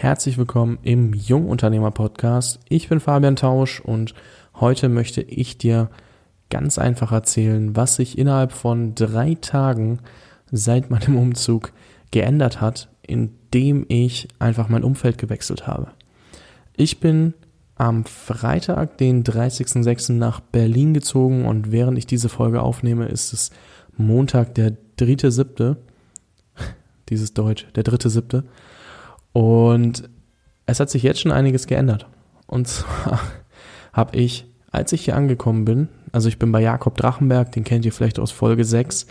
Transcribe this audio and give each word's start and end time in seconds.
Herzlich 0.00 0.38
willkommen 0.38 0.78
im 0.82 1.12
Jungunternehmer 1.12 1.90
Podcast. 1.90 2.60
Ich 2.68 2.88
bin 2.88 3.00
Fabian 3.00 3.34
Tausch 3.34 3.80
und 3.80 4.14
heute 4.54 4.88
möchte 4.88 5.22
ich 5.22 5.58
dir 5.58 5.90
ganz 6.50 6.78
einfach 6.78 7.10
erzählen, 7.10 7.74
was 7.74 7.96
sich 7.96 8.16
innerhalb 8.16 8.52
von 8.52 8.94
drei 8.94 9.34
Tagen 9.34 9.98
seit 10.52 10.88
meinem 10.88 11.18
Umzug 11.18 11.72
geändert 12.12 12.60
hat, 12.60 12.88
indem 13.02 13.86
ich 13.88 14.28
einfach 14.38 14.68
mein 14.68 14.84
Umfeld 14.84 15.18
gewechselt 15.18 15.66
habe. 15.66 15.88
Ich 16.76 17.00
bin 17.00 17.34
am 17.74 18.04
Freitag, 18.04 18.98
den 18.98 19.24
30.06. 19.24 20.12
nach 20.12 20.38
Berlin 20.38 20.94
gezogen 20.94 21.44
und 21.44 21.72
während 21.72 21.98
ich 21.98 22.06
diese 22.06 22.28
Folge 22.28 22.62
aufnehme, 22.62 23.06
ist 23.06 23.32
es 23.32 23.50
Montag, 23.96 24.54
der 24.54 24.76
3.07. 25.00 25.74
Dieses 27.08 27.34
Deutsch, 27.34 27.66
der 27.74 27.82
3.07. 27.82 28.44
Und 29.32 30.08
es 30.66 30.80
hat 30.80 30.90
sich 30.90 31.02
jetzt 31.02 31.20
schon 31.20 31.32
einiges 31.32 31.66
geändert. 31.66 32.06
Und 32.46 32.68
zwar 32.68 33.20
habe 33.92 34.16
ich, 34.16 34.46
als 34.70 34.92
ich 34.92 35.04
hier 35.04 35.16
angekommen 35.16 35.64
bin, 35.64 35.88
also 36.12 36.28
ich 36.28 36.38
bin 36.38 36.52
bei 36.52 36.60
Jakob 36.60 36.96
Drachenberg, 36.96 37.52
den 37.52 37.64
kennt 37.64 37.84
ihr 37.84 37.92
vielleicht 37.92 38.18
aus 38.18 38.30
Folge 38.30 38.64
6, 38.64 39.06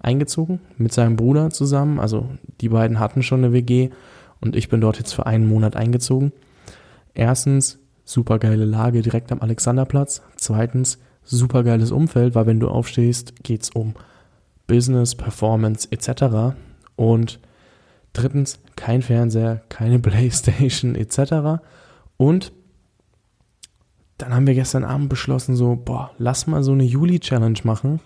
eingezogen 0.00 0.60
mit 0.76 0.92
seinem 0.92 1.16
Bruder 1.16 1.50
zusammen. 1.50 2.00
Also 2.00 2.28
die 2.60 2.68
beiden 2.68 2.98
hatten 2.98 3.22
schon 3.22 3.44
eine 3.44 3.52
WG 3.52 3.90
und 4.40 4.56
ich 4.56 4.68
bin 4.68 4.80
dort 4.80 4.98
jetzt 4.98 5.12
für 5.14 5.26
einen 5.26 5.48
Monat 5.48 5.76
eingezogen. 5.76 6.32
Erstens, 7.14 7.78
super 8.04 8.38
geile 8.38 8.64
Lage 8.64 9.02
direkt 9.02 9.32
am 9.32 9.40
Alexanderplatz. 9.40 10.22
Zweitens, 10.36 10.98
super 11.22 11.62
geiles 11.62 11.92
Umfeld, 11.92 12.34
weil 12.34 12.46
wenn 12.46 12.60
du 12.60 12.68
aufstehst, 12.68 13.42
geht's 13.42 13.70
um 13.70 13.94
Business, 14.66 15.14
Performance 15.14 15.88
etc. 15.90 16.56
Und 16.96 17.38
Drittens, 18.12 18.60
kein 18.76 19.02
Fernseher, 19.02 19.62
keine 19.68 19.98
Playstation 20.00 20.94
etc. 20.94 21.62
Und 22.16 22.52
dann 24.18 24.34
haben 24.34 24.46
wir 24.46 24.54
gestern 24.54 24.84
Abend 24.84 25.08
beschlossen, 25.08 25.56
so, 25.56 25.76
boah, 25.76 26.12
lass 26.18 26.46
mal 26.46 26.62
so 26.62 26.72
eine 26.72 26.84
Juli-Challenge 26.84 27.58
machen. 27.64 28.00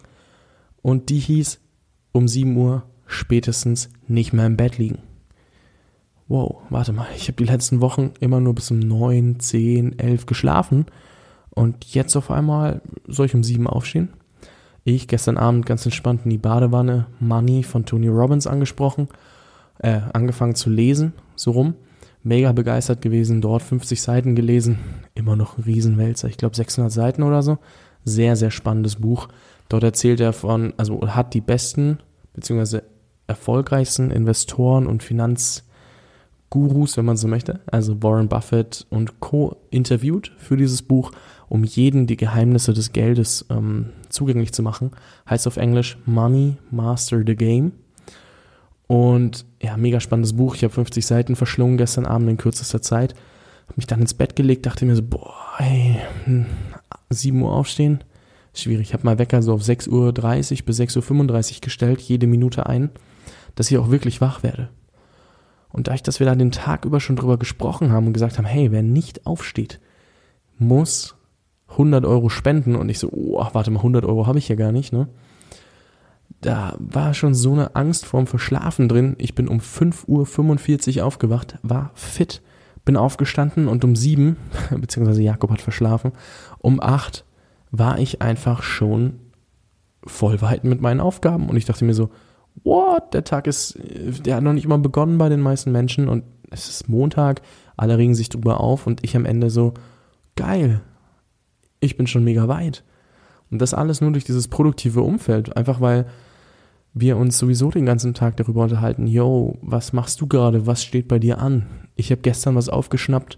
Und 0.80 1.10
die 1.10 1.18
hieß, 1.18 1.60
um 2.12 2.28
7 2.28 2.56
Uhr 2.56 2.84
spätestens 3.06 3.90
nicht 4.08 4.32
mehr 4.32 4.46
im 4.46 4.56
Bett 4.56 4.78
liegen. 4.78 4.98
Wow, 6.28 6.62
warte 6.70 6.92
mal, 6.92 7.06
ich 7.16 7.28
habe 7.28 7.36
die 7.36 7.44
letzten 7.44 7.80
Wochen 7.80 8.12
immer 8.18 8.40
nur 8.40 8.54
bis 8.54 8.70
um 8.70 8.78
9, 8.78 9.38
10, 9.38 9.98
11 9.98 10.26
geschlafen. 10.26 10.86
Und 11.50 11.84
jetzt 11.84 12.16
auf 12.16 12.30
einmal 12.30 12.80
soll 13.06 13.26
ich 13.26 13.34
um 13.34 13.44
7 13.44 13.66
aufstehen? 13.66 14.08
Ich 14.84 15.08
gestern 15.08 15.36
Abend 15.36 15.66
ganz 15.66 15.84
entspannt 15.84 16.22
in 16.24 16.30
die 16.30 16.38
Badewanne 16.38 17.06
Money 17.20 17.62
von 17.62 17.84
Tony 17.84 18.08
Robbins 18.08 18.46
angesprochen 18.46 19.08
äh, 19.78 20.00
angefangen 20.12 20.54
zu 20.54 20.70
lesen, 20.70 21.12
so 21.34 21.52
rum. 21.52 21.74
Mega 22.22 22.50
begeistert 22.52 23.02
gewesen, 23.02 23.40
dort 23.40 23.62
50 23.62 24.02
Seiten 24.02 24.34
gelesen, 24.34 24.78
immer 25.14 25.36
noch 25.36 25.58
ein 25.58 25.64
Riesenwälzer, 25.64 26.28
ich 26.28 26.36
glaube 26.36 26.56
600 26.56 26.90
Seiten 26.90 27.22
oder 27.22 27.42
so. 27.42 27.58
Sehr, 28.04 28.34
sehr 28.36 28.50
spannendes 28.50 28.96
Buch. 28.96 29.28
Dort 29.68 29.84
erzählt 29.84 30.20
er 30.20 30.32
von, 30.32 30.74
also 30.76 31.08
hat 31.08 31.34
die 31.34 31.40
besten 31.40 31.98
beziehungsweise 32.34 32.84
erfolgreichsten 33.26 34.10
Investoren 34.10 34.86
und 34.86 35.02
Finanzgurus, 35.02 36.96
wenn 36.96 37.04
man 37.04 37.16
so 37.16 37.28
möchte, 37.28 37.60
also 37.66 38.02
Warren 38.02 38.28
Buffett 38.28 38.86
und 38.90 39.20
Co. 39.20 39.56
interviewt 39.70 40.32
für 40.36 40.56
dieses 40.56 40.82
Buch, 40.82 41.12
um 41.48 41.64
jeden 41.64 42.06
die 42.06 42.16
Geheimnisse 42.16 42.72
des 42.72 42.92
Geldes 42.92 43.46
ähm, 43.50 43.90
zugänglich 44.08 44.52
zu 44.52 44.62
machen. 44.62 44.92
Heißt 45.28 45.46
auf 45.46 45.56
Englisch 45.56 45.98
Money 46.06 46.56
Master 46.70 47.22
the 47.26 47.36
Game. 47.36 47.72
Und 48.86 49.46
ja, 49.60 49.76
mega 49.76 50.00
spannendes 50.00 50.36
Buch. 50.36 50.54
Ich 50.54 50.62
habe 50.62 50.72
50 50.72 51.04
Seiten 51.04 51.36
verschlungen 51.36 51.76
gestern 51.76 52.06
Abend 52.06 52.30
in 52.30 52.36
kürzester 52.36 52.82
Zeit. 52.82 53.14
Habe 53.64 53.74
mich 53.76 53.86
dann 53.86 54.00
ins 54.00 54.14
Bett 54.14 54.36
gelegt, 54.36 54.66
dachte 54.66 54.86
mir 54.86 54.94
so, 54.94 55.02
boah, 55.02 55.34
ey, 55.58 55.96
7 57.10 57.36
hm, 57.36 57.42
Uhr 57.42 57.52
aufstehen, 57.52 58.04
schwierig. 58.54 58.88
Ich 58.88 58.94
habe 58.94 59.04
mal 59.04 59.18
Wecker 59.18 59.42
so 59.42 59.52
auf 59.52 59.62
6.30 59.62 59.90
Uhr 59.90 60.66
bis 60.66 60.80
6.35 60.80 61.54
Uhr 61.56 61.60
gestellt, 61.62 62.00
jede 62.00 62.28
Minute 62.28 62.66
ein, 62.66 62.90
dass 63.56 63.70
ich 63.70 63.78
auch 63.78 63.90
wirklich 63.90 64.20
wach 64.20 64.44
werde. 64.44 64.68
Und 65.70 65.88
da 65.88 65.94
ich, 65.94 66.02
dass 66.02 66.20
wir 66.20 66.26
da 66.26 66.34
den 66.34 66.52
Tag 66.52 66.84
über 66.84 67.00
schon 67.00 67.16
drüber 67.16 67.38
gesprochen 67.38 67.90
haben 67.90 68.06
und 68.06 68.12
gesagt 68.12 68.38
haben, 68.38 68.46
hey, 68.46 68.70
wer 68.70 68.82
nicht 68.82 69.26
aufsteht, 69.26 69.80
muss 70.58 71.16
100 71.68 72.04
Euro 72.06 72.28
spenden. 72.28 72.76
Und 72.76 72.88
ich 72.88 73.00
so, 73.00 73.10
oh, 73.12 73.44
warte 73.52 73.70
mal, 73.70 73.80
100 73.80 74.04
Euro 74.04 74.26
habe 74.26 74.38
ich 74.38 74.48
ja 74.48 74.54
gar 74.54 74.72
nicht, 74.72 74.92
ne? 74.92 75.08
Da 76.46 76.76
war 76.78 77.12
schon 77.12 77.34
so 77.34 77.52
eine 77.52 77.74
Angst 77.74 78.06
vorm 78.06 78.28
Verschlafen 78.28 78.88
drin. 78.88 79.16
Ich 79.18 79.34
bin 79.34 79.48
um 79.48 79.58
5.45 79.58 80.98
Uhr 80.98 81.04
aufgewacht, 81.04 81.58
war 81.62 81.90
fit, 81.94 82.40
bin 82.84 82.96
aufgestanden 82.96 83.66
und 83.66 83.84
um 83.84 83.96
7, 83.96 84.36
beziehungsweise 84.78 85.22
Jakob 85.22 85.50
hat 85.50 85.60
verschlafen, 85.60 86.12
um 86.58 86.80
8 86.80 87.24
war 87.72 87.98
ich 87.98 88.22
einfach 88.22 88.62
schon 88.62 89.18
voll 90.06 90.40
weit 90.40 90.62
mit 90.62 90.80
meinen 90.80 91.00
Aufgaben. 91.00 91.48
Und 91.48 91.56
ich 91.56 91.64
dachte 91.64 91.84
mir 91.84 91.94
so, 91.94 92.10
what, 92.62 93.12
der 93.12 93.24
Tag 93.24 93.48
ist, 93.48 93.76
der 94.24 94.36
hat 94.36 94.44
noch 94.44 94.52
nicht 94.52 94.68
mal 94.68 94.78
begonnen 94.78 95.18
bei 95.18 95.28
den 95.28 95.40
meisten 95.40 95.72
Menschen 95.72 96.08
und 96.08 96.22
es 96.52 96.68
ist 96.68 96.88
Montag, 96.88 97.42
alle 97.76 97.98
regen 97.98 98.14
sich 98.14 98.28
drüber 98.28 98.60
auf 98.60 98.86
und 98.86 99.02
ich 99.02 99.16
am 99.16 99.24
Ende 99.24 99.50
so, 99.50 99.74
geil, 100.36 100.80
ich 101.80 101.96
bin 101.96 102.06
schon 102.06 102.22
mega 102.22 102.46
weit. 102.46 102.84
Und 103.50 103.60
das 103.60 103.74
alles 103.74 104.00
nur 104.00 104.12
durch 104.12 104.24
dieses 104.24 104.46
produktive 104.46 105.02
Umfeld, 105.02 105.56
einfach 105.56 105.80
weil 105.80 106.06
wir 106.98 107.18
uns 107.18 107.36
sowieso 107.36 107.70
den 107.70 107.84
ganzen 107.84 108.14
Tag 108.14 108.38
darüber 108.38 108.62
unterhalten, 108.62 109.06
yo, 109.06 109.58
was 109.60 109.92
machst 109.92 110.22
du 110.22 110.26
gerade, 110.26 110.66
was 110.66 110.82
steht 110.82 111.08
bei 111.08 111.18
dir 111.18 111.38
an? 111.38 111.66
Ich 111.94 112.10
habe 112.10 112.22
gestern 112.22 112.54
was 112.54 112.70
aufgeschnappt 112.70 113.36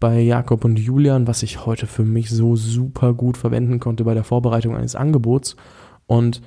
bei 0.00 0.20
Jakob 0.20 0.64
und 0.64 0.78
Julian, 0.78 1.26
was 1.26 1.42
ich 1.42 1.66
heute 1.66 1.86
für 1.86 2.02
mich 2.02 2.30
so 2.30 2.56
super 2.56 3.12
gut 3.12 3.36
verwenden 3.36 3.78
konnte 3.78 4.04
bei 4.04 4.14
der 4.14 4.24
Vorbereitung 4.24 4.74
eines 4.74 4.96
Angebots. 4.96 5.54
Und 6.06 6.40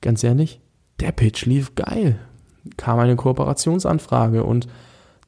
ganz 0.00 0.24
ehrlich, 0.24 0.60
der 0.98 1.12
Pitch 1.12 1.46
lief 1.46 1.76
geil. 1.76 2.18
Kam 2.76 2.98
eine 2.98 3.14
Kooperationsanfrage 3.14 4.42
und 4.42 4.66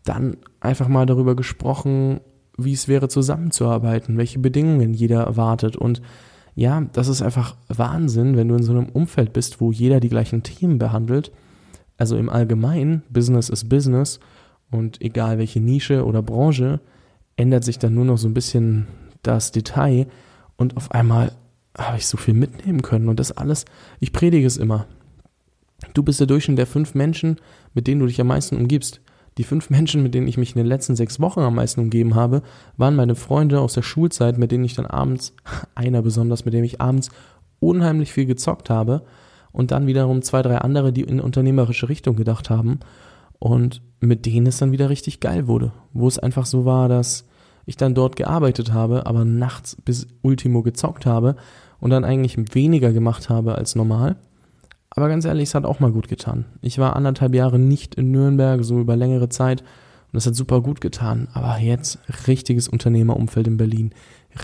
dann 0.04 0.36
einfach 0.58 0.88
mal 0.88 1.06
darüber 1.06 1.36
gesprochen, 1.36 2.20
wie 2.58 2.72
es 2.72 2.88
wäre, 2.88 3.06
zusammenzuarbeiten, 3.06 4.18
welche 4.18 4.40
Bedingungen 4.40 4.94
jeder 4.94 5.22
erwartet 5.22 5.76
und 5.76 6.02
ja, 6.54 6.82
das 6.92 7.08
ist 7.08 7.22
einfach 7.22 7.56
Wahnsinn, 7.68 8.36
wenn 8.36 8.48
du 8.48 8.54
in 8.56 8.62
so 8.62 8.72
einem 8.72 8.88
Umfeld 8.88 9.32
bist, 9.32 9.60
wo 9.60 9.72
jeder 9.72 10.00
die 10.00 10.10
gleichen 10.10 10.42
Themen 10.42 10.78
behandelt. 10.78 11.32
Also 11.96 12.16
im 12.16 12.28
Allgemeinen, 12.28 13.02
Business 13.10 13.48
ist 13.48 13.68
Business 13.68 14.20
und 14.70 15.00
egal 15.00 15.38
welche 15.38 15.60
Nische 15.60 16.04
oder 16.04 16.22
Branche, 16.22 16.80
ändert 17.36 17.64
sich 17.64 17.78
dann 17.78 17.94
nur 17.94 18.04
noch 18.04 18.18
so 18.18 18.28
ein 18.28 18.34
bisschen 18.34 18.86
das 19.22 19.52
Detail 19.52 20.06
und 20.56 20.76
auf 20.76 20.90
einmal 20.90 21.32
habe 21.76 21.96
ich 21.96 22.06
so 22.06 22.16
viel 22.16 22.34
mitnehmen 22.34 22.82
können 22.82 23.08
und 23.08 23.18
das 23.20 23.32
alles, 23.32 23.64
ich 24.00 24.12
predige 24.12 24.46
es 24.46 24.56
immer. 24.56 24.86
Du 25.94 26.02
bist 26.02 26.20
der 26.20 26.26
Durchschnitt 26.26 26.58
der 26.58 26.66
fünf 26.66 26.94
Menschen, 26.94 27.36
mit 27.74 27.86
denen 27.86 28.00
du 28.00 28.06
dich 28.06 28.20
am 28.20 28.28
meisten 28.28 28.56
umgibst. 28.56 29.00
Die 29.38 29.44
fünf 29.44 29.70
Menschen, 29.70 30.02
mit 30.02 30.14
denen 30.14 30.28
ich 30.28 30.36
mich 30.36 30.54
in 30.54 30.58
den 30.58 30.66
letzten 30.66 30.96
sechs 30.96 31.20
Wochen 31.20 31.40
am 31.40 31.54
meisten 31.54 31.80
umgeben 31.80 32.14
habe, 32.14 32.42
waren 32.76 32.96
meine 32.96 33.14
Freunde 33.14 33.60
aus 33.60 33.74
der 33.74 33.82
Schulzeit, 33.82 34.36
mit 34.36 34.52
denen 34.52 34.64
ich 34.64 34.74
dann 34.74 34.86
abends, 34.86 35.34
einer 35.74 36.02
besonders, 36.02 36.44
mit 36.44 36.54
dem 36.54 36.64
ich 36.64 36.80
abends 36.80 37.10
unheimlich 37.60 38.12
viel 38.12 38.26
gezockt 38.26 38.68
habe 38.70 39.02
und 39.52 39.70
dann 39.70 39.86
wiederum 39.86 40.22
zwei, 40.22 40.42
drei 40.42 40.58
andere, 40.58 40.92
die 40.92 41.02
in 41.02 41.20
unternehmerische 41.20 41.88
Richtung 41.88 42.16
gedacht 42.16 42.50
haben 42.50 42.80
und 43.38 43.82
mit 44.00 44.26
denen 44.26 44.46
es 44.46 44.58
dann 44.58 44.72
wieder 44.72 44.90
richtig 44.90 45.20
geil 45.20 45.46
wurde, 45.46 45.72
wo 45.92 46.08
es 46.08 46.18
einfach 46.18 46.46
so 46.46 46.64
war, 46.64 46.88
dass 46.88 47.26
ich 47.64 47.76
dann 47.76 47.94
dort 47.94 48.16
gearbeitet 48.16 48.72
habe, 48.72 49.06
aber 49.06 49.24
nachts 49.24 49.76
bis 49.84 50.08
Ultimo 50.22 50.62
gezockt 50.62 51.06
habe 51.06 51.36
und 51.78 51.90
dann 51.90 52.04
eigentlich 52.04 52.36
weniger 52.54 52.92
gemacht 52.92 53.28
habe 53.28 53.54
als 53.54 53.74
normal 53.76 54.16
aber 54.94 55.08
ganz 55.08 55.24
ehrlich, 55.24 55.48
es 55.48 55.54
hat 55.54 55.64
auch 55.64 55.80
mal 55.80 55.92
gut 55.92 56.08
getan. 56.08 56.44
Ich 56.60 56.78
war 56.78 56.96
anderthalb 56.96 57.34
Jahre 57.34 57.58
nicht 57.58 57.94
in 57.94 58.10
Nürnberg, 58.10 58.62
so 58.62 58.78
über 58.78 58.94
längere 58.94 59.28
Zeit. 59.30 59.62
Und 59.62 60.16
das 60.16 60.26
hat 60.26 60.34
super 60.34 60.60
gut 60.60 60.82
getan. 60.82 61.28
Aber 61.32 61.58
jetzt 61.58 61.98
richtiges 62.28 62.68
Unternehmerumfeld 62.68 63.46
in 63.46 63.56
Berlin. 63.56 63.94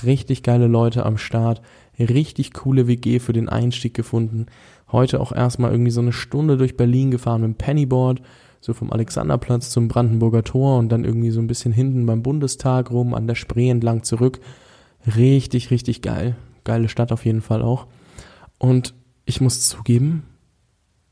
Richtig 0.05 0.43
geile 0.43 0.67
Leute 0.67 1.05
am 1.05 1.19
Start. 1.19 1.61
Richtig 1.99 2.55
coole 2.55 2.87
WG 2.87 3.19
für 3.19 3.35
den 3.35 3.51
Einstieg 3.51 3.93
gefunden. 3.93 4.47
Heute 4.91 5.21
auch 5.21 5.33
erstmal 5.33 5.71
irgendwie 5.71 5.91
so 5.91 6.01
eine 6.01 6.13
Stunde 6.13 6.57
durch 6.57 6.79
Berlin 6.79 7.11
gefahren 7.11 7.43
mit 7.43 7.51
dem 7.51 7.57
Pennyboard. 7.57 8.23
So 8.61 8.73
vom 8.73 8.91
Alexanderplatz 8.91 9.69
zum 9.69 9.89
Brandenburger 9.89 10.45
Tor 10.45 10.79
und 10.79 10.89
dann 10.89 11.05
irgendwie 11.05 11.31
so 11.31 11.41
ein 11.41 11.47
bisschen 11.47 11.73
hinten 11.73 12.07
beim 12.07 12.23
Bundestag 12.23 12.91
rum, 12.91 13.13
an 13.13 13.27
der 13.27 13.35
Spree 13.35 13.69
entlang 13.69 14.03
zurück. 14.03 14.41
Richtig, 15.17 15.71
richtig 15.71 16.01
geil. 16.01 16.37
Geile 16.65 16.89
Stadt 16.89 17.13
auf 17.13 17.27
jeden 17.27 17.43
Fall 17.43 17.61
auch. 17.63 17.87
Und 18.59 18.95
ich 19.27 19.43
muss 19.43 19.69
zugeben, 19.69 20.23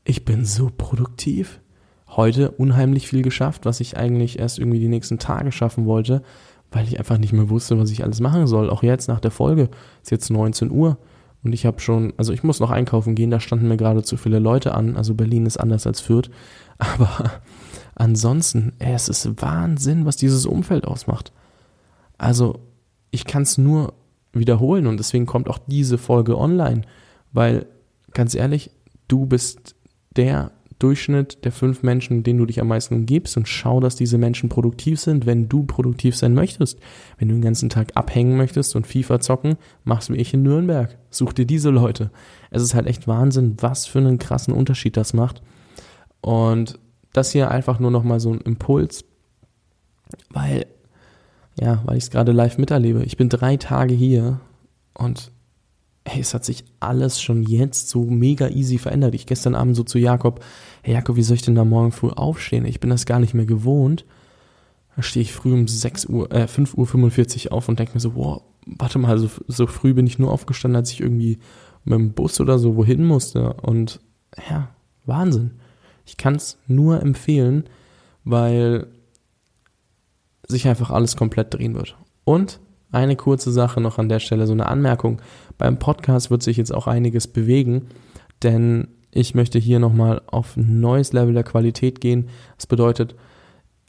ich 0.07 0.23
bin 0.23 0.45
so 0.45 0.71
produktiv. 0.75 1.59
Heute 2.07 2.51
unheimlich 2.51 3.07
viel 3.09 3.21
geschafft, 3.21 3.65
was 3.65 3.81
ich 3.81 3.97
eigentlich 3.97 4.39
erst 4.39 4.57
irgendwie 4.57 4.79
die 4.79 4.87
nächsten 4.87 5.19
Tage 5.19 5.51
schaffen 5.51 5.85
wollte, 5.85 6.23
weil 6.71 6.87
ich 6.87 6.97
einfach 6.97 7.17
nicht 7.17 7.33
mehr 7.33 7.49
wusste, 7.49 7.77
was 7.77 7.91
ich 7.91 8.03
alles 8.03 8.21
machen 8.21 8.47
soll. 8.47 8.69
Auch 8.69 8.83
jetzt 8.83 9.09
nach 9.09 9.19
der 9.19 9.31
Folge 9.31 9.69
ist 10.01 10.11
jetzt 10.11 10.29
19 10.29 10.71
Uhr 10.71 10.97
und 11.43 11.51
ich 11.51 11.65
habe 11.65 11.81
schon, 11.81 12.13
also 12.15 12.31
ich 12.31 12.43
muss 12.43 12.61
noch 12.61 12.71
einkaufen 12.71 13.15
gehen, 13.15 13.31
da 13.31 13.41
standen 13.41 13.67
mir 13.67 13.75
gerade 13.75 14.01
zu 14.01 14.15
viele 14.15 14.39
Leute 14.39 14.73
an. 14.73 14.95
Also 14.95 15.13
Berlin 15.13 15.45
ist 15.45 15.57
anders 15.57 15.85
als 15.85 15.99
Fürth, 15.99 16.29
aber 16.77 17.41
ansonsten, 17.95 18.73
es 18.79 19.09
ist 19.09 19.41
Wahnsinn, 19.41 20.05
was 20.05 20.15
dieses 20.15 20.45
Umfeld 20.45 20.85
ausmacht. 20.85 21.33
Also, 22.17 22.61
ich 23.11 23.25
kann 23.25 23.43
es 23.43 23.57
nur 23.57 23.93
wiederholen 24.31 24.87
und 24.87 24.97
deswegen 24.97 25.25
kommt 25.25 25.49
auch 25.49 25.59
diese 25.67 25.97
Folge 25.97 26.37
online, 26.37 26.83
weil 27.33 27.65
ganz 28.13 28.33
ehrlich, 28.35 28.71
du 29.07 29.25
bist 29.25 29.75
der 30.17 30.51
Durchschnitt 30.79 31.43
der 31.43 31.51
fünf 31.51 31.81
Menschen, 31.81 32.21
denen 32.21 32.37
du 32.37 32.45
dich 32.45 32.61
am 32.61 32.67
meisten 32.67 32.93
umgibst 32.93 33.35
und 33.35 33.47
schau, 33.47 33.79
dass 33.79 33.95
diese 33.95 34.19
Menschen 34.19 34.47
produktiv 34.47 34.99
sind, 34.99 35.25
wenn 35.25 35.49
du 35.49 35.63
produktiv 35.63 36.15
sein 36.15 36.35
möchtest. 36.35 36.79
Wenn 37.17 37.29
du 37.29 37.35
den 37.35 37.41
ganzen 37.41 37.69
Tag 37.69 37.91
abhängen 37.95 38.37
möchtest 38.37 38.75
und 38.75 38.85
FIFA 38.85 39.19
zocken, 39.19 39.55
machst 39.83 40.09
du 40.09 40.13
wie 40.13 40.17
ich 40.17 40.35
in 40.35 40.43
Nürnberg. 40.43 40.97
Such 41.09 41.33
dir 41.33 41.45
diese 41.45 41.71
Leute. 41.71 42.11
Es 42.51 42.61
ist 42.61 42.75
halt 42.75 42.85
echt 42.85 43.07
Wahnsinn, 43.07 43.55
was 43.59 43.87
für 43.87 43.99
einen 43.99 44.19
krassen 44.19 44.53
Unterschied 44.53 44.97
das 44.97 45.13
macht. 45.13 45.41
Und 46.21 46.77
das 47.11 47.31
hier 47.31 47.49
einfach 47.49 47.79
nur 47.79 47.89
nochmal 47.89 48.19
so 48.19 48.31
ein 48.31 48.41
Impuls, 48.41 49.03
weil, 50.29 50.67
ja, 51.59 51.81
weil 51.85 51.97
ich 51.97 52.03
es 52.03 52.11
gerade 52.11 52.33
live 52.33 52.59
miterlebe. 52.59 53.03
Ich 53.03 53.17
bin 53.17 53.29
drei 53.29 53.57
Tage 53.57 53.95
hier 53.95 54.41
und 54.93 55.31
hey, 56.07 56.21
es 56.21 56.33
hat 56.33 56.45
sich 56.45 56.63
alles 56.79 57.21
schon 57.21 57.43
jetzt 57.43 57.89
so 57.89 58.05
mega 58.05 58.47
easy 58.47 58.77
verändert. 58.77 59.13
Ich 59.13 59.25
gestern 59.25 59.55
Abend 59.55 59.75
so 59.75 59.83
zu 59.83 59.99
Jakob, 59.99 60.43
hey 60.81 60.93
Jakob, 60.93 61.17
wie 61.17 61.23
soll 61.23 61.35
ich 61.35 61.41
denn 61.41 61.55
da 61.55 61.65
morgen 61.65 61.91
früh 61.91 62.09
aufstehen? 62.09 62.65
Ich 62.65 62.79
bin 62.79 62.89
das 62.89 63.05
gar 63.05 63.19
nicht 63.19 63.33
mehr 63.33 63.45
gewohnt. 63.45 64.05
Da 64.95 65.03
stehe 65.03 65.21
ich 65.21 65.33
früh 65.33 65.53
um 65.53 65.67
6 65.67 66.05
Uhr, 66.07 66.31
äh, 66.31 66.45
5.45 66.45 67.47
Uhr 67.47 67.53
auf 67.53 67.69
und 67.69 67.77
denke 67.77 67.93
mir 67.93 67.99
so, 67.99 68.15
wow, 68.15 68.41
warte 68.65 68.99
mal, 68.99 69.17
so, 69.19 69.29
so 69.47 69.67
früh 69.67 69.93
bin 69.93 70.07
ich 70.07 70.17
nur 70.17 70.31
aufgestanden, 70.31 70.77
als 70.77 70.91
ich 70.91 71.01
irgendwie 71.01 71.39
mit 71.83 71.99
dem 71.99 72.13
Bus 72.13 72.39
oder 72.39 72.57
so 72.57 72.75
wohin 72.75 73.03
musste. 73.05 73.53
Und 73.53 73.99
ja, 74.49 74.69
Wahnsinn. 75.05 75.51
Ich 76.05 76.17
kann 76.17 76.35
es 76.35 76.57
nur 76.67 77.01
empfehlen, 77.01 77.65
weil 78.23 78.87
sich 80.47 80.67
einfach 80.67 80.89
alles 80.89 81.17
komplett 81.17 81.53
drehen 81.53 81.75
wird. 81.75 81.97
Und 82.23 82.59
eine 82.91 83.15
kurze 83.15 83.51
Sache 83.51 83.81
noch 83.81 83.97
an 83.97 84.09
der 84.09 84.19
Stelle, 84.19 84.47
so 84.47 84.53
eine 84.53 84.67
Anmerkung. 84.67 85.21
Beim 85.57 85.79
Podcast 85.79 86.31
wird 86.31 86.43
sich 86.43 86.57
jetzt 86.57 86.73
auch 86.73 86.87
einiges 86.87 87.27
bewegen, 87.27 87.87
denn 88.43 88.87
ich 89.11 89.35
möchte 89.35 89.59
hier 89.59 89.79
nochmal 89.79 90.21
auf 90.27 90.57
ein 90.57 90.79
neues 90.79 91.13
Level 91.13 91.33
der 91.33 91.43
Qualität 91.43 92.01
gehen. 92.01 92.29
Das 92.55 92.67
bedeutet, 92.67 93.15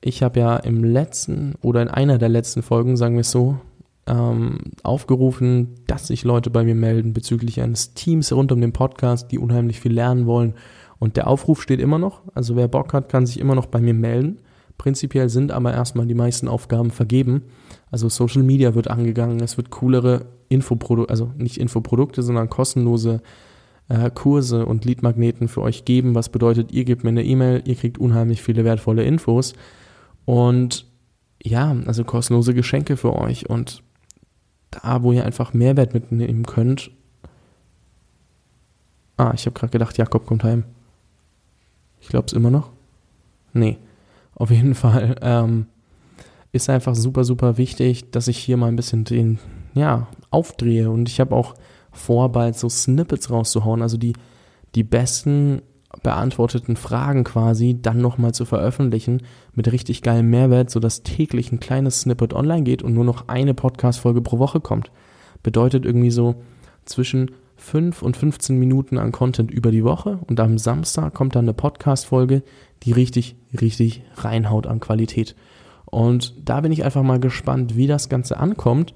ich 0.00 0.22
habe 0.22 0.40
ja 0.40 0.56
im 0.56 0.84
letzten 0.84 1.54
oder 1.60 1.82
in 1.82 1.88
einer 1.88 2.18
der 2.18 2.28
letzten 2.28 2.62
Folgen, 2.62 2.96
sagen 2.96 3.14
wir 3.14 3.22
es 3.22 3.30
so, 3.30 3.58
ähm, 4.06 4.58
aufgerufen, 4.82 5.74
dass 5.86 6.06
sich 6.06 6.24
Leute 6.24 6.50
bei 6.50 6.64
mir 6.64 6.74
melden 6.74 7.12
bezüglich 7.12 7.60
eines 7.60 7.94
Teams 7.94 8.32
rund 8.32 8.52
um 8.52 8.60
den 8.60 8.72
Podcast, 8.72 9.30
die 9.30 9.38
unheimlich 9.38 9.80
viel 9.80 9.92
lernen 9.92 10.26
wollen. 10.26 10.54
Und 10.98 11.16
der 11.16 11.28
Aufruf 11.28 11.62
steht 11.62 11.80
immer 11.80 11.98
noch. 11.98 12.22
Also 12.34 12.56
wer 12.56 12.68
Bock 12.68 12.92
hat, 12.92 13.08
kann 13.08 13.26
sich 13.26 13.38
immer 13.38 13.54
noch 13.54 13.66
bei 13.66 13.80
mir 13.80 13.94
melden. 13.94 14.38
Prinzipiell 14.78 15.28
sind 15.28 15.50
aber 15.50 15.74
erstmal 15.74 16.06
die 16.06 16.14
meisten 16.14 16.46
Aufgaben 16.46 16.92
vergeben. 16.92 17.42
Also 17.90 18.08
Social 18.08 18.44
Media 18.44 18.74
wird 18.76 18.88
angegangen, 18.88 19.40
es 19.40 19.56
wird 19.56 19.70
coolere 19.70 20.26
Infoprodukte, 20.48 21.10
also 21.10 21.32
nicht 21.36 21.58
Infoprodukte, 21.58 22.22
sondern 22.22 22.48
kostenlose 22.48 23.20
äh, 23.88 24.10
Kurse 24.10 24.66
und 24.66 24.84
Leadmagneten 24.84 25.48
für 25.48 25.62
euch 25.62 25.84
geben, 25.84 26.14
was 26.14 26.28
bedeutet, 26.28 26.72
ihr 26.72 26.84
gebt 26.84 27.02
mir 27.02 27.10
eine 27.10 27.24
E-Mail, 27.24 27.62
ihr 27.64 27.74
kriegt 27.74 27.98
unheimlich 27.98 28.40
viele 28.40 28.64
wertvolle 28.64 29.02
Infos 29.02 29.54
und 30.24 30.86
ja, 31.42 31.76
also 31.86 32.04
kostenlose 32.04 32.54
Geschenke 32.54 32.96
für 32.96 33.14
euch 33.14 33.50
und 33.50 33.82
da, 34.70 35.02
wo 35.02 35.12
ihr 35.12 35.24
einfach 35.24 35.54
Mehrwert 35.54 35.94
mitnehmen 35.94 36.44
könnt. 36.44 36.90
Ah, 39.16 39.32
ich 39.34 39.46
habe 39.46 39.58
gerade 39.58 39.72
gedacht, 39.72 39.98
Jakob 39.98 40.26
kommt 40.26 40.44
heim. 40.44 40.64
Ich 42.00 42.08
glaube 42.08 42.26
es 42.26 42.32
immer 42.32 42.50
noch. 42.50 42.70
Nee, 43.52 43.78
auf 44.38 44.50
jeden 44.50 44.74
Fall. 44.74 45.16
Ähm, 45.20 45.66
ist 46.52 46.70
einfach 46.70 46.94
super, 46.94 47.24
super 47.24 47.58
wichtig, 47.58 48.10
dass 48.10 48.28
ich 48.28 48.38
hier 48.38 48.56
mal 48.56 48.68
ein 48.68 48.76
bisschen 48.76 49.04
den, 49.04 49.38
ja, 49.74 50.08
aufdrehe. 50.30 50.90
Und 50.90 51.08
ich 51.08 51.20
habe 51.20 51.34
auch 51.34 51.54
vor, 51.92 52.32
bald 52.32 52.56
so 52.56 52.68
Snippets 52.68 53.30
rauszuhauen, 53.30 53.82
also 53.82 53.96
die, 53.96 54.14
die 54.74 54.84
besten 54.84 55.62
beantworteten 56.02 56.76
Fragen 56.76 57.24
quasi 57.24 57.78
dann 57.80 58.00
nochmal 58.00 58.32
zu 58.32 58.44
veröffentlichen 58.44 59.22
mit 59.54 59.72
richtig 59.72 60.02
geilem 60.02 60.30
Mehrwert, 60.30 60.70
sodass 60.70 61.02
täglich 61.02 61.50
ein 61.50 61.60
kleines 61.60 62.02
Snippet 62.02 62.34
online 62.34 62.62
geht 62.62 62.82
und 62.82 62.94
nur 62.94 63.04
noch 63.04 63.28
eine 63.28 63.54
Podcast-Folge 63.54 64.20
pro 64.20 64.38
Woche 64.38 64.60
kommt. 64.60 64.90
Bedeutet 65.42 65.84
irgendwie 65.86 66.10
so 66.10 66.36
zwischen 66.84 67.30
5 67.58 68.02
und 68.02 68.16
15 68.16 68.58
Minuten 68.58 68.98
an 68.98 69.12
Content 69.12 69.50
über 69.50 69.70
die 69.70 69.84
Woche 69.84 70.18
und 70.26 70.40
am 70.40 70.58
Samstag 70.58 71.12
kommt 71.12 71.36
dann 71.36 71.44
eine 71.44 71.54
Podcast-Folge, 71.54 72.42
die 72.84 72.92
richtig, 72.92 73.36
richtig 73.60 74.02
reinhaut 74.16 74.66
an 74.66 74.80
Qualität. 74.80 75.34
Und 75.84 76.34
da 76.48 76.60
bin 76.60 76.72
ich 76.72 76.84
einfach 76.84 77.02
mal 77.02 77.20
gespannt, 77.20 77.76
wie 77.76 77.86
das 77.86 78.08
Ganze 78.08 78.38
ankommt 78.38 78.94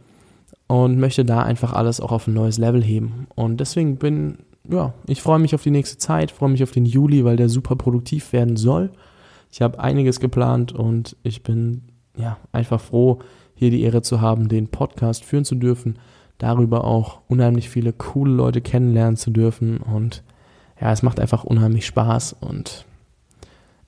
und 0.68 0.98
möchte 0.98 1.24
da 1.24 1.42
einfach 1.42 1.72
alles 1.72 2.00
auch 2.00 2.12
auf 2.12 2.26
ein 2.26 2.34
neues 2.34 2.58
Level 2.58 2.82
heben. 2.82 3.26
Und 3.34 3.58
deswegen 3.58 3.96
bin, 3.96 4.38
ja, 4.68 4.94
ich 5.06 5.22
freue 5.22 5.38
mich 5.38 5.54
auf 5.54 5.62
die 5.62 5.70
nächste 5.70 5.98
Zeit, 5.98 6.30
freue 6.30 6.50
mich 6.50 6.62
auf 6.62 6.70
den 6.70 6.86
Juli, 6.86 7.24
weil 7.24 7.36
der 7.36 7.48
super 7.48 7.76
produktiv 7.76 8.32
werden 8.32 8.56
soll. 8.56 8.90
Ich 9.50 9.60
habe 9.60 9.80
einiges 9.80 10.20
geplant 10.20 10.72
und 10.72 11.16
ich 11.22 11.42
bin 11.42 11.82
ja 12.16 12.38
einfach 12.52 12.80
froh, 12.80 13.18
hier 13.54 13.70
die 13.70 13.82
Ehre 13.82 14.02
zu 14.02 14.20
haben, 14.20 14.48
den 14.48 14.68
Podcast 14.68 15.24
führen 15.24 15.44
zu 15.44 15.54
dürfen, 15.56 15.98
darüber 16.42 16.82
auch 16.82 17.20
unheimlich 17.28 17.70
viele 17.70 17.92
coole 17.92 18.32
Leute 18.32 18.60
kennenlernen 18.60 19.16
zu 19.16 19.30
dürfen 19.30 19.78
und 19.78 20.24
ja, 20.80 20.90
es 20.90 21.04
macht 21.04 21.20
einfach 21.20 21.44
unheimlich 21.44 21.86
Spaß 21.86 22.32
und 22.40 22.84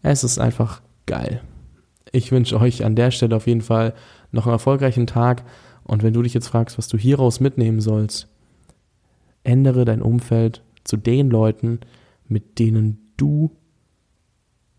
es 0.03 0.23
ist 0.23 0.39
einfach 0.39 0.81
geil. 1.07 1.43
Ich 2.13 2.31
wünsche 2.31 2.61
euch 2.61 2.85
an 2.85 2.95
der 2.95 3.11
Stelle 3.11 3.35
auf 3.35 3.49
jeden 3.49 3.63
Fall 3.63 3.93
noch 4.31 4.47
einen 4.47 4.53
erfolgreichen 4.53 5.09
Tag. 5.09 5.43
Und 5.83 6.05
wenn 6.05 6.13
du 6.13 6.23
dich 6.23 6.33
jetzt 6.33 6.47
fragst, 6.47 6.79
was 6.79 6.87
du 6.87 6.97
hieraus 6.97 7.41
mitnehmen 7.41 7.81
sollst, 7.81 8.29
ändere 9.43 9.85
dein 9.85 10.01
Umfeld 10.01 10.63
zu 10.85 10.97
den 10.97 11.31
Leuten, 11.31 11.81
mit 12.29 12.61
denen 12.61 13.13
du 13.17 13.51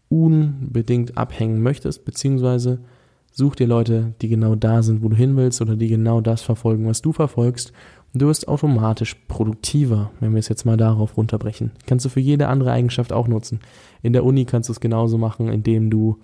unbedingt 0.07 1.17
abhängen 1.17 1.61
möchtest, 1.61 2.05
beziehungsweise 2.05 2.79
such 3.35 3.55
dir 3.55 3.67
Leute, 3.67 4.13
die 4.21 4.29
genau 4.29 4.55
da 4.55 4.81
sind, 4.81 5.03
wo 5.03 5.09
du 5.09 5.15
hin 5.15 5.35
willst 5.35 5.61
oder 5.61 5.75
die 5.75 5.89
genau 5.89 6.21
das 6.21 6.41
verfolgen, 6.41 6.87
was 6.87 7.01
du 7.01 7.11
verfolgst. 7.11 7.73
Und 8.13 8.21
du 8.21 8.27
wirst 8.27 8.47
automatisch 8.47 9.15
produktiver, 9.27 10.11
wenn 10.21 10.31
wir 10.31 10.39
es 10.39 10.47
jetzt 10.47 10.65
mal 10.65 10.77
darauf 10.77 11.17
runterbrechen. 11.17 11.71
Kannst 11.85 12.05
du 12.05 12.09
für 12.09 12.21
jede 12.21 12.47
andere 12.47 12.71
Eigenschaft 12.71 13.11
auch 13.11 13.27
nutzen. 13.27 13.59
In 14.01 14.13
der 14.13 14.23
Uni 14.23 14.45
kannst 14.45 14.69
du 14.69 14.73
es 14.73 14.79
genauso 14.79 15.17
machen, 15.17 15.49
indem 15.49 15.89
du 15.89 16.17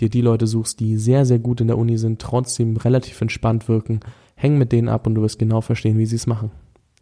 dir 0.00 0.10
die 0.10 0.20
Leute 0.20 0.46
suchst, 0.46 0.80
die 0.80 0.98
sehr, 0.98 1.24
sehr 1.24 1.38
gut 1.38 1.62
in 1.62 1.66
der 1.66 1.78
Uni 1.78 1.96
sind, 1.96 2.20
trotzdem 2.20 2.76
relativ 2.76 3.18
entspannt 3.22 3.68
wirken, 3.68 4.00
häng 4.34 4.58
mit 4.58 4.70
denen 4.70 4.90
ab 4.90 5.06
und 5.06 5.14
du 5.14 5.22
wirst 5.22 5.38
genau 5.38 5.62
verstehen, 5.62 5.96
wie 5.96 6.06
sie 6.06 6.16
es 6.16 6.26
machen. 6.26 6.50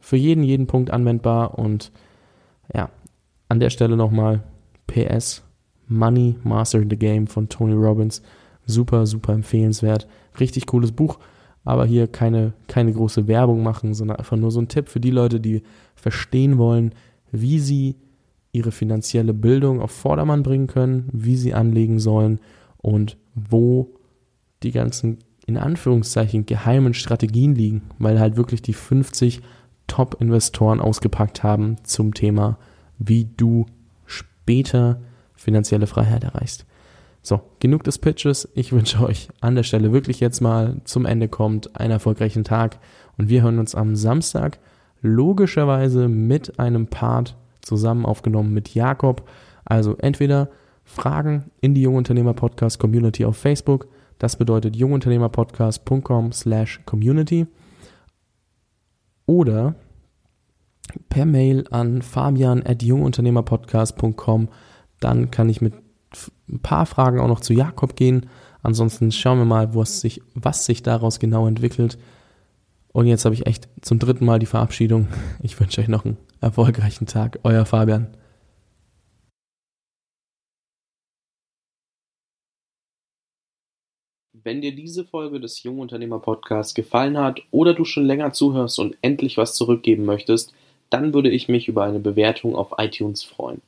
Für 0.01 0.17
jeden, 0.17 0.45
jeden 0.45 0.69
Punkt 0.69 0.93
anwendbar 0.93 1.59
und 1.59 1.91
ja, 2.73 2.91
an 3.49 3.59
der 3.59 3.71
Stelle 3.71 3.97
nochmal 3.97 4.45
PS, 4.87 5.43
Money 5.89 6.37
Master 6.45 6.81
the 6.89 6.97
Game 6.97 7.27
von 7.27 7.49
Tony 7.49 7.75
Robbins. 7.75 8.23
Super, 8.69 9.07
super 9.07 9.33
empfehlenswert. 9.33 10.07
Richtig 10.39 10.67
cooles 10.67 10.93
Buch, 10.93 11.19
aber 11.65 11.87
hier 11.87 12.07
keine, 12.07 12.53
keine 12.69 12.93
große 12.93 13.27
Werbung 13.27 13.63
machen, 13.63 13.95
sondern 13.95 14.19
einfach 14.19 14.37
nur 14.37 14.51
so 14.51 14.61
ein 14.61 14.69
Tipp 14.69 14.89
für 14.89 15.01
die 15.01 15.11
Leute, 15.11 15.41
die 15.41 15.63
verstehen 15.97 16.59
wollen, 16.59 16.95
wie 17.33 17.59
sie 17.59 17.97
ihre 18.53 18.71
finanzielle 18.71 19.35
Bildung 19.35 19.81
auf 19.81 19.91
Vordermann 19.91 20.43
bringen 20.43 20.67
können, 20.67 21.09
wie 21.13 21.37
sie 21.37 21.55
anlegen 21.55 21.99
sollen 21.99 22.41
und 22.77 23.17
wo 23.35 23.91
die 24.63 24.73
ganzen 24.73 25.19
in 25.47 25.57
Anführungszeichen 25.57 26.45
geheimen 26.45 26.93
Strategien 26.93 27.55
liegen, 27.55 27.83
weil 27.99 28.21
halt 28.21 28.37
wirklich 28.37 28.61
die 28.61 28.75
50 28.75 29.41
Top-Investoren 29.87 30.81
ausgepackt 30.81 31.43
haben 31.43 31.79
zum 31.85 32.13
Thema, 32.13 32.59
wie 32.99 33.27
du 33.37 33.65
später 34.05 35.01
finanzielle 35.35 35.87
Freiheit 35.87 36.25
erreichst. 36.25 36.67
So, 37.29 37.43
genug 37.61 37.85
des 37.85 37.99
Pitches. 37.99 38.49
Ich 38.55 38.73
wünsche 38.73 39.05
euch 39.05 39.29
an 39.43 39.55
der 39.55 39.63
Stelle 39.63 39.93
wirklich 39.93 40.19
jetzt 40.19 40.41
mal 40.41 40.81
zum 40.85 41.05
Ende 41.05 41.29
kommt 41.29 41.79
einen 41.79 41.91
erfolgreichen 41.91 42.43
Tag 42.43 42.79
und 43.19 43.29
wir 43.29 43.43
hören 43.43 43.59
uns 43.59 43.75
am 43.75 43.97
Samstag 43.97 44.59
logischerweise 45.03 46.09
mit 46.09 46.59
einem 46.59 46.87
Part 46.87 47.37
zusammen 47.61 48.07
aufgenommen 48.07 48.55
mit 48.55 48.75
Jakob. 48.75 49.29
Also 49.67 49.95
entweder 49.99 50.49
Fragen 50.85 51.51
in 51.61 51.75
die 51.75 51.83
Jungunternehmer 51.83 52.33
Podcast 52.33 52.79
Community 52.79 53.27
auf 53.27 53.37
Facebook. 53.37 53.89
Das 54.19 54.37
bedeutet 54.37 54.75
jungunternehmerpodcast.com 54.75 56.33
slash 56.33 56.81
community 56.87 57.47
oder 59.27 59.75
per 61.11 61.27
Mail 61.27 61.67
an 61.73 62.01
fabian 62.01 62.63
at 62.65 62.83
jungunternehmerpodcast.com. 62.83 64.49
Dann 65.01 65.31
kann 65.31 65.51
ich 65.51 65.61
mit 65.61 65.75
ein 66.49 66.61
paar 66.61 66.87
Fragen 66.87 67.21
auch 67.21 67.29
noch 67.29 67.41
zu 67.41 67.53
Jakob 67.53 67.97
gehen. 67.97 68.29
Ansonsten 68.63 69.13
schauen 69.13 69.39
wir 69.39 69.45
mal, 69.45 69.75
was 69.75 70.01
sich, 70.01 70.21
was 70.35 70.65
sich 70.65 70.83
daraus 70.83 71.19
genau 71.21 71.47
entwickelt. 71.47 71.99
Und 72.93 73.07
jetzt 73.07 73.25
habe 73.25 73.35
ich 73.35 73.47
echt 73.47 73.69
zum 73.83 73.99
dritten 73.99 74.25
Mal 74.25 74.39
die 74.39 74.47
Verabschiedung. 74.47 75.09
Ich 75.43 75.59
wünsche 75.61 75.81
euch 75.81 75.89
noch 75.89 76.05
einen 76.05 76.17
erfolgreichen 76.41 77.07
Tag. 77.07 77.39
Euer 77.45 77.65
Fabian. 77.65 78.09
Wenn 84.33 84.63
dir 84.63 84.75
diese 84.75 85.05
Folge 85.05 85.41
des 85.41 85.63
Jungunternehmer 85.63 86.21
Podcasts 86.21 86.73
gefallen 86.73 87.19
hat 87.19 87.43
oder 87.51 87.75
du 87.75 87.85
schon 87.85 88.07
länger 88.07 88.33
zuhörst 88.33 88.79
und 88.79 88.97
endlich 89.03 89.37
was 89.37 89.55
zurückgeben 89.55 90.05
möchtest, 90.05 90.55
dann 90.91 91.13
würde 91.13 91.29
ich 91.29 91.49
mich 91.49 91.69
über 91.69 91.85
eine 91.85 92.01
Bewertung 92.01 92.55
auf 92.57 92.73
iTunes 92.79 93.23
freuen. 93.23 93.61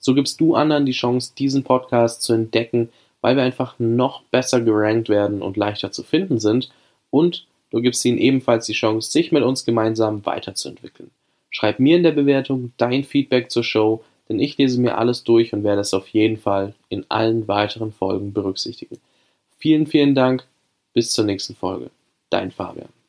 So 0.00 0.14
gibst 0.14 0.40
du 0.40 0.54
anderen 0.54 0.86
die 0.86 0.92
Chance, 0.92 1.32
diesen 1.38 1.62
Podcast 1.62 2.22
zu 2.22 2.32
entdecken, 2.32 2.88
weil 3.20 3.36
wir 3.36 3.42
einfach 3.42 3.78
noch 3.78 4.22
besser 4.24 4.60
gerankt 4.60 5.08
werden 5.08 5.42
und 5.42 5.56
leichter 5.56 5.92
zu 5.92 6.02
finden 6.02 6.40
sind 6.40 6.70
und 7.10 7.46
du 7.70 7.80
gibst 7.80 8.04
ihnen 8.04 8.18
ebenfalls 8.18 8.66
die 8.66 8.72
Chance, 8.72 9.10
sich 9.10 9.30
mit 9.30 9.42
uns 9.42 9.64
gemeinsam 9.64 10.24
weiterzuentwickeln. 10.24 11.10
Schreib 11.50 11.80
mir 11.80 11.96
in 11.96 12.02
der 12.02 12.12
Bewertung 12.12 12.72
dein 12.78 13.04
Feedback 13.04 13.50
zur 13.50 13.64
Show, 13.64 14.02
denn 14.28 14.38
ich 14.38 14.56
lese 14.56 14.80
mir 14.80 14.96
alles 14.96 15.24
durch 15.24 15.52
und 15.52 15.64
werde 15.64 15.82
es 15.82 15.92
auf 15.92 16.08
jeden 16.08 16.38
Fall 16.38 16.74
in 16.88 17.04
allen 17.08 17.46
weiteren 17.48 17.92
Folgen 17.92 18.32
berücksichtigen. 18.32 18.98
Vielen, 19.58 19.86
vielen 19.86 20.14
Dank. 20.14 20.46
Bis 20.94 21.12
zur 21.12 21.24
nächsten 21.24 21.54
Folge. 21.54 21.90
Dein 22.30 22.50
Fabian. 22.50 22.99